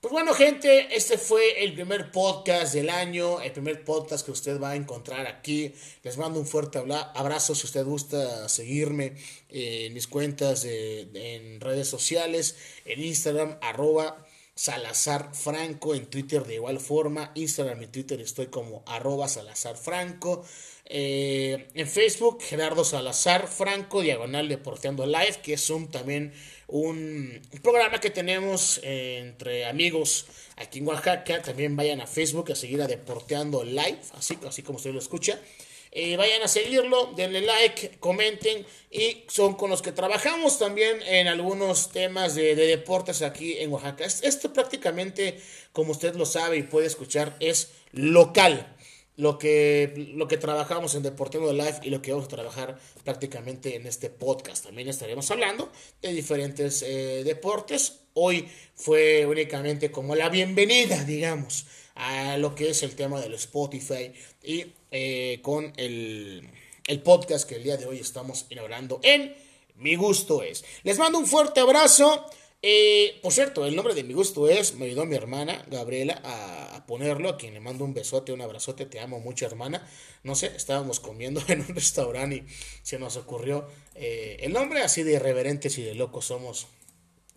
Pues 0.00 0.10
bueno, 0.10 0.34
gente, 0.34 0.96
este 0.96 1.16
fue 1.16 1.62
el 1.64 1.74
primer 1.74 2.10
podcast 2.10 2.74
del 2.74 2.90
año, 2.90 3.40
el 3.40 3.52
primer 3.52 3.84
podcast 3.84 4.26
que 4.26 4.32
usted 4.32 4.60
va 4.60 4.70
a 4.70 4.76
encontrar 4.76 5.28
aquí. 5.28 5.72
Les 6.02 6.18
mando 6.18 6.40
un 6.40 6.46
fuerte 6.46 6.80
abrazo 7.14 7.54
si 7.54 7.66
usted 7.66 7.84
gusta 7.84 8.48
seguirme 8.48 9.14
en 9.48 9.94
mis 9.94 10.08
cuentas 10.08 10.64
en 10.66 11.60
redes 11.60 11.86
sociales, 11.86 12.56
en 12.84 13.00
Instagram, 13.00 13.58
arroba 13.62 14.26
Salazar 14.56 15.34
Franco 15.34 15.94
en 15.94 16.06
Twitter 16.06 16.44
de 16.44 16.56
igual 16.56 16.80
forma. 16.80 17.32
Instagram 17.34 17.82
y 17.82 17.86
Twitter 17.86 18.20
estoy 18.20 18.46
como 18.46 18.82
arroba 18.86 19.28
Salazar 19.28 19.76
Franco. 19.76 20.44
Eh, 20.86 21.66
en 21.74 21.88
Facebook, 21.88 22.42
Gerardo 22.42 22.84
Salazar 22.84 23.48
Franco, 23.48 24.02
diagonal 24.02 24.48
Deporteando 24.48 25.06
Live, 25.06 25.40
que 25.42 25.54
es 25.54 25.70
un 25.70 25.90
también 25.90 26.32
un, 26.66 27.40
programa 27.62 28.00
que 28.00 28.10
tenemos 28.10 28.80
entre 28.82 29.64
amigos 29.64 30.26
aquí 30.56 30.80
en 30.80 30.88
Oaxaca. 30.88 31.42
También 31.42 31.74
vayan 31.76 32.00
a 32.00 32.06
Facebook 32.06 32.52
a 32.52 32.54
seguir 32.54 32.82
a 32.82 32.86
Deporteando 32.86 33.64
Live, 33.64 34.00
así, 34.14 34.38
así 34.46 34.62
como 34.62 34.76
usted 34.76 34.92
lo 34.92 34.98
escucha. 34.98 35.40
Eh, 35.96 36.16
vayan 36.16 36.42
a 36.42 36.48
seguirlo, 36.48 37.12
denle 37.14 37.40
like, 37.40 37.98
comenten 38.00 38.66
y 38.90 39.22
son 39.28 39.54
con 39.54 39.70
los 39.70 39.80
que 39.80 39.92
trabajamos 39.92 40.58
también 40.58 41.00
en 41.02 41.28
algunos 41.28 41.90
temas 41.92 42.34
de, 42.34 42.56
deportes 42.56 43.22
aquí 43.22 43.58
en 43.58 43.70
Oaxaca. 43.70 44.04
Esto 44.04 44.52
prácticamente, 44.52 45.40
como 45.72 45.92
usted 45.92 46.16
lo 46.16 46.26
sabe 46.26 46.56
y 46.56 46.64
puede 46.64 46.88
escuchar, 46.88 47.36
es 47.38 47.70
local 47.92 48.73
lo 49.16 49.38
que, 49.38 50.12
lo 50.14 50.26
que 50.26 50.36
trabajamos 50.36 50.94
en 50.94 51.02
Deportivo 51.02 51.52
Live 51.52 51.80
y 51.82 51.90
lo 51.90 52.02
que 52.02 52.10
vamos 52.12 52.26
a 52.26 52.30
trabajar 52.30 52.78
prácticamente 53.04 53.76
en 53.76 53.86
este 53.86 54.10
podcast. 54.10 54.64
También 54.64 54.88
estaremos 54.88 55.30
hablando 55.30 55.70
de 56.02 56.12
diferentes 56.12 56.82
eh, 56.82 57.22
deportes. 57.24 58.00
Hoy 58.14 58.48
fue 58.74 59.24
únicamente 59.26 59.90
como 59.90 60.14
la 60.14 60.28
bienvenida, 60.28 61.04
digamos, 61.04 61.66
a 61.94 62.36
lo 62.38 62.54
que 62.54 62.70
es 62.70 62.82
el 62.82 62.96
tema 62.96 63.20
del 63.20 63.34
Spotify 63.34 64.12
y 64.42 64.66
eh, 64.90 65.38
con 65.42 65.72
el, 65.76 66.48
el 66.86 67.02
podcast 67.02 67.48
que 67.48 67.56
el 67.56 67.62
día 67.62 67.76
de 67.76 67.86
hoy 67.86 67.98
estamos 67.98 68.46
inaugurando 68.50 69.00
en 69.02 69.34
Mi 69.76 69.94
Gusto 69.94 70.42
Es. 70.42 70.64
Les 70.82 70.98
mando 70.98 71.18
un 71.18 71.26
fuerte 71.26 71.60
abrazo. 71.60 72.26
Eh, 72.66 73.20
por 73.20 73.30
cierto, 73.30 73.66
el 73.66 73.76
nombre 73.76 73.92
de 73.92 74.04
mi 74.04 74.14
gusto 74.14 74.48
es, 74.48 74.76
me 74.76 74.86
ayudó 74.86 75.04
mi 75.04 75.16
hermana 75.16 75.66
Gabriela 75.70 76.18
a, 76.24 76.86
ponerlo, 76.86 77.28
a 77.28 77.36
quien 77.36 77.52
le 77.52 77.60
mando 77.60 77.84
un 77.84 77.92
besote, 77.92 78.32
un 78.32 78.40
abrazote, 78.40 78.86
te 78.86 79.00
amo 79.00 79.20
mucho 79.20 79.44
hermana. 79.44 79.86
No 80.22 80.34
sé, 80.34 80.46
estábamos 80.56 80.98
comiendo 80.98 81.42
en 81.48 81.60
un 81.60 81.74
restaurante 81.74 82.36
y 82.36 82.46
se 82.82 82.98
nos 82.98 83.18
ocurrió 83.18 83.66
eh, 83.94 84.38
el 84.40 84.54
nombre, 84.54 84.80
así 84.80 85.02
de 85.02 85.12
irreverentes 85.12 85.76
y 85.76 85.82
de 85.82 85.94
locos 85.94 86.24
somos 86.24 86.68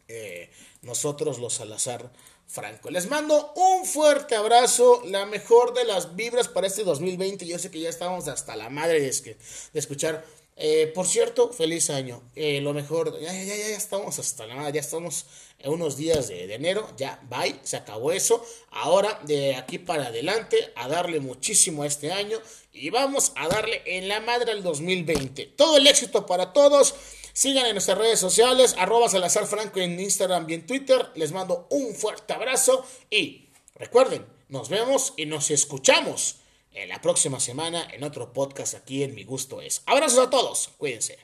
eh, 0.08 0.50
nosotros 0.82 1.40
los 1.40 1.56
Salazar 1.56 2.10
Franco. 2.46 2.90
Les 2.90 3.10
mando 3.10 3.52
un 3.58 3.86
fuerte 3.86 4.34
abrazo, 4.34 5.02
la 5.08 5.26
mejor 5.26 5.74
de 5.74 5.84
las 5.84 6.16
vibras 6.16 6.48
para 6.48 6.68
este 6.68 6.86
2020. 6.86 7.46
Yo 7.46 7.60
sé 7.60 7.70
que 7.70 7.82
ya 7.82 7.90
estamos 7.90 8.30
hasta 8.30 8.56
la 8.56 8.70
madre 8.70 9.02
de 9.02 9.38
escuchar 9.74 10.24
eh, 10.60 10.92
por 10.94 11.06
cierto, 11.06 11.54
feliz 11.54 11.92
año. 11.92 12.24
Eh, 12.36 12.60
lo 12.62 12.74
mejor, 12.74 13.20
ya, 13.20 13.32
ya, 13.32 13.44
ya, 13.44 13.56
ya 13.56 13.78
estamos 13.78 14.18
hasta 14.18 14.48
nada, 14.48 14.72
ya 14.72 14.82
estamos 14.82 15.28
en 15.60 15.72
unos 15.72 15.98
días 15.98 16.30
de, 16.30 16.52
enero, 16.52 16.90
ya, 16.98 17.22
bye, 17.30 17.60
se 17.62 17.78
acabó 17.78 18.12
eso. 18.12 18.44
Ahora, 18.72 19.20
de 19.24 19.56
aquí 19.56 19.78
para 19.78 20.08
adelante, 20.08 20.74
a 20.76 20.88
darle 20.88 21.20
muchísimo 21.20 21.84
a 21.84 21.88
este 21.88 22.12
año 22.12 22.40
y 22.74 22.90
vamos 22.90 23.34
a 23.36 23.48
darle 23.48 23.84
en 23.86 24.08
la 24.08 24.20
madre 24.20 24.52
al 24.52 24.64
2020. 24.64 25.46
Todo 25.56 25.78
el 25.78 25.86
éxito 25.86 26.26
para 26.26 26.54
todos. 26.54 26.96
Sigan 27.34 27.68
en 27.68 27.74
nuestras 27.74 28.00
redes 28.00 28.20
sociales, 28.20 28.74
arroba 28.80 29.10
Salazar 29.10 29.46
Franco 29.46 29.80
en 29.80 30.00
Instagram 30.00 30.50
y 30.50 30.56
en 30.56 30.66
Twitter. 30.66 31.12
Les 31.14 31.32
mando 31.34 31.68
un 31.70 31.94
fuerte 31.94 32.34
abrazo 32.34 32.84
y 33.12 33.50
recuerden, 33.76 34.26
nos 34.50 34.70
vemos 34.70 35.14
y 35.18 35.28
nos 35.28 35.52
escuchamos 35.52 36.38
en 36.78 36.90
la 36.90 37.02
próxima 37.02 37.40
semana 37.40 37.88
en 37.92 38.04
otro 38.04 38.34
podcast 38.34 38.76
aquí 38.76 39.04
en 39.04 39.16
Mi 39.16 39.24
Gusto 39.24 39.62
es. 39.62 39.82
Abrazos 39.86 40.20
a 40.20 40.30
todos, 40.30 40.70
cuídense. 40.78 41.18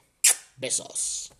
Besos. 0.58 1.33